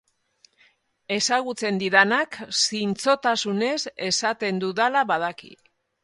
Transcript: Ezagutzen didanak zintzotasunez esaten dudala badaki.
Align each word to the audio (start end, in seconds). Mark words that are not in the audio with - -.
Ezagutzen 1.15 1.75
didanak 1.83 2.37
zintzotasunez 2.59 3.77
esaten 4.07 4.63
dudala 4.65 5.05
badaki. 5.13 5.53